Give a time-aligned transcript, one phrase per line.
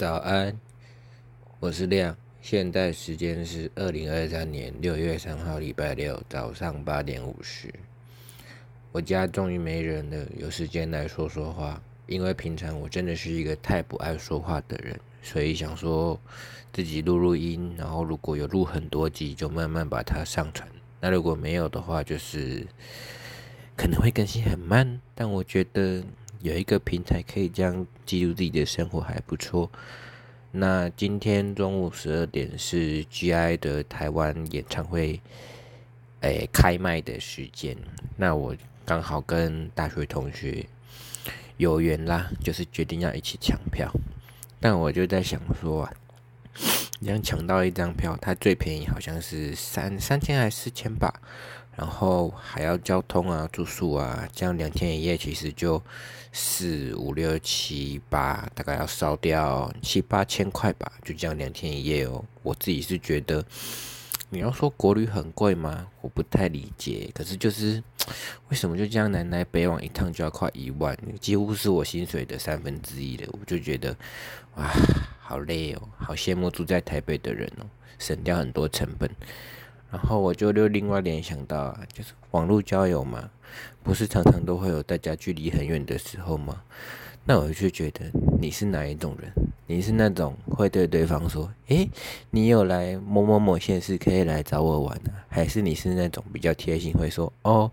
[0.00, 0.58] 早安，
[1.58, 2.16] 我是亮。
[2.40, 7.68] 现在时间是二零二三年六月三号，礼拜六早上八点五十。
[8.92, 11.78] 我家终于没人了，有时间来说说话。
[12.06, 16.18] 因为平常我真的是一个太不爱说话的人，所以想说
[16.72, 20.66] 自己录录音，然后如果有录很多集，就慢慢把它上传。
[20.98, 22.66] 那如果没有的话，就是
[23.76, 24.98] 可能会更新很慢。
[25.14, 26.02] 但我觉得
[26.42, 29.70] 有一个平台可以这样记录自己的生活还不错。
[30.52, 35.20] 那今天中午十二点是 G.I 的台湾演唱会，
[36.20, 37.76] 诶开卖的时间。
[38.16, 40.66] 那我刚好跟大学同学。
[41.56, 43.92] 有缘啦，就是决定要一起抢票。
[44.58, 45.92] 但我就在想说啊，
[47.02, 51.12] 这样抢到一张票，它最便宜好像是三三千还是四千吧，
[51.76, 55.82] 然后还要交通啊、住宿啊，这样两天一夜其实就
[56.32, 62.24] 四五六七八，大概要烧掉七八千块吧，就这样两天一夜哦。
[62.42, 63.44] 我自己是觉得。
[64.32, 65.88] 你要说国旅很贵吗？
[66.02, 67.10] 我不太理解。
[67.12, 67.82] 可是就是
[68.48, 73.28] 为什么就这样南来北往一趟就要快一万，几乎是我薪水的三分之一了。
[73.32, 73.90] 我就觉得
[74.54, 74.70] 哇，
[75.30, 77.64] 好累哦，好羡慕住在台北的人哦，
[78.00, 79.08] 省掉很多成本。
[79.88, 83.30] 然后我就又另外联想到啊，就是网络交友嘛，
[83.84, 86.60] 不是常常都会有大家距离很远的时候吗？
[87.24, 89.32] 那我就觉得你是哪一种人？
[89.70, 91.88] 你是那种会对对方说：“诶，
[92.30, 97.70] 你有来某某某县市可以来找我玩呢？”还是你是那种比较贴心，会说：“哦，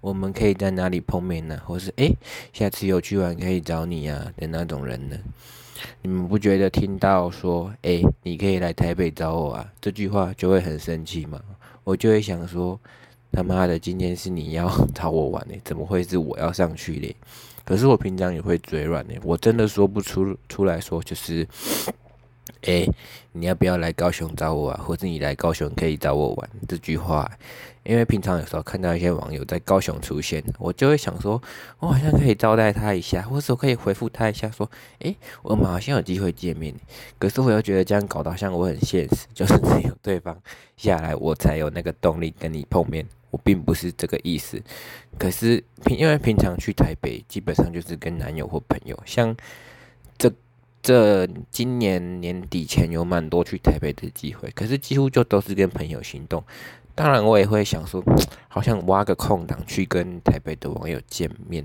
[0.00, 2.14] 我们可以在哪里碰面呢？”或是“诶，
[2.52, 5.16] 下次有去玩可以找你啊”的那种人呢？
[6.02, 11.40] 你们不觉得听到说“诶，你可以来台北找我啊”这句话就会很生气吗？
[11.82, 12.78] 我就会想说
[13.32, 17.14] ：“他妈的，今天是你要 找我玩呢，怎么会是我要上去嘞？”
[17.64, 21.46] 可是我平常也会嘴软呢，我真的说不出出来说，就是，
[22.62, 22.86] 哎，
[23.32, 24.80] 你要不要来高雄找我啊？
[24.84, 27.30] 或者你来高雄可以找我玩这句话，
[27.84, 31.40] 因为平常有时候看到一些网友在高雄出现，我就会想说，
[31.78, 36.74] 我好像可以招待他一下，或者我可以回复他一下，说，哎，我们好像有机会见面。
[37.18, 40.36] 可是我又觉得这样搞得好像我很现实， 就是只有对方
[40.76, 43.06] 下来，我才有那个动力跟你碰面。
[43.30, 44.60] 我并不是这个意思，
[45.16, 49.00] 可是平因为平常去台北，基本上就是跟男友或朋友。
[49.06, 49.32] 像
[50.90, 56.42] 这今年年底前有蛮多去台北的机会，可是几乎就都是跟朋友行动。
[56.96, 58.02] 当然，我也会想说，
[58.48, 61.64] 好像挖个空档去跟台北的网友见面。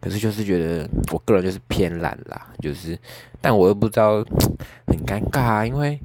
[0.00, 2.98] 可是就是觉得，我个人就是偏懒啦，就是，
[3.42, 4.24] 但我又不知道，
[4.88, 6.00] 很尴尬，因为。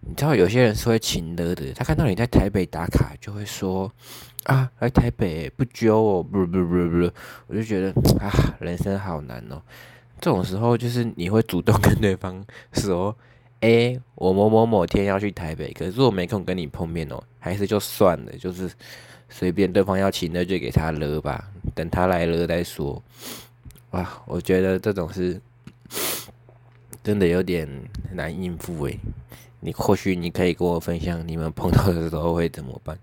[0.00, 3.92] 你知道有些人是会请的的，他看到你在台北打卡，就会说
[4.44, 7.10] 啊，来台北不揪我，不不不不，
[7.48, 9.60] 我就觉得 啊，人生好难哦。
[10.20, 13.16] 这种时候就是你会主动跟对方说，
[13.60, 18.70] 哎，我某某某天要去台北，可是我没空跟你碰面哦，还是就算了，就是
[19.28, 23.02] 随便对方要请的就给他了吧，等他来了再说。
[23.90, 25.40] 哇，我觉得这种是
[27.02, 27.68] 真的有点
[28.12, 28.98] 难应付诶。
[29.60, 32.96] 你或许你可以跟我分享，你们碰到的时候会怎么办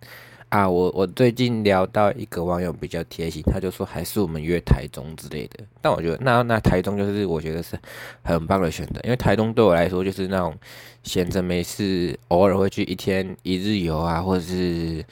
[0.56, 0.70] 啊？
[0.70, 5.64] 我我最近聊到一个网友比较贴心，他就说还是我们约台中之类的。
[5.82, 7.78] 但我觉得那那台中就是我觉得是
[8.24, 10.56] 很棒的选择，因为台中对我来说就是那种
[11.04, 15.04] 闲着没事，偶尔会去一天一日游啊，或者是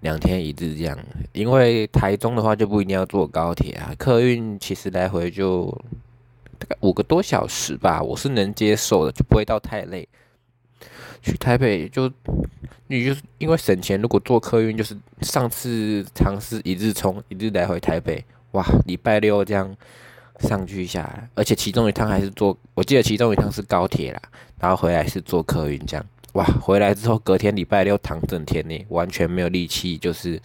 [0.00, 0.98] 两天一日这样。
[1.32, 5.66] 因为台中的话就不一定要坐高铁啊，客运其实来回就
[6.58, 10.06] 大概五个多小时吧，我是能接受的，就不会到太累。
[11.22, 12.10] 去台北就，
[12.88, 19.74] 你就是因为省钱，如果坐客运就是上次尝试一日冲一日来回台北，哇，礼拜六这样
[20.40, 24.20] 上去下来，而且其中一趟还是坐，我记得其中一趟是高铁啦，
[24.60, 30.40] 然后回来是坐客运这样，哇，回来之后隔天礼拜六躺整天呢，完全没有力气，就是。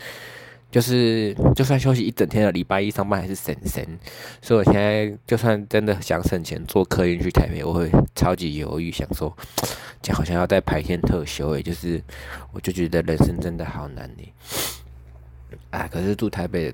[0.69, 3.83] 就是，就算休息一整天的礼拜一上班还是省省，
[4.41, 9.35] 所以我现在就算真的想省钱坐客运去台北，我会超级犹豫，想说，
[10.01, 12.03] 这好像要在排天特休诶，就是
[12.51, 14.33] 我就觉得人生真的好难呢。
[15.69, 16.73] 啊，可是住台北，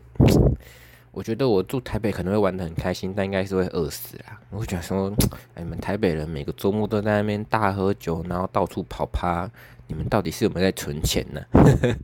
[1.12, 4.40] 我觉得我住台北可能会玩的很开心，但应该是会饿死啦。
[4.50, 5.14] 我想说，
[5.54, 9.50] 哎，你们台北人每个周末都在那边大喝酒，然后到处跑趴，
[9.94, 11.42] 你们到底是有没有在存钱呢？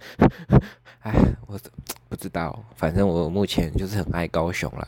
[1.01, 1.13] 哎，
[1.47, 1.59] 我
[2.07, 4.88] 不知道，反正我目前就是很爱高雄啦，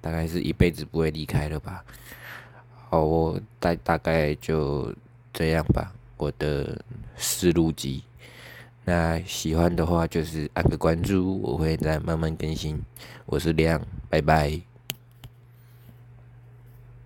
[0.00, 1.82] 大概是一辈子不会离开了吧。
[2.90, 4.94] 好，我大大概就
[5.32, 6.78] 这样吧，我的
[7.16, 8.04] 思路机。
[8.84, 12.82] 那喜欢的话就是按个关注，我会再慢慢更新。
[13.24, 14.71] 我是亮，拜拜。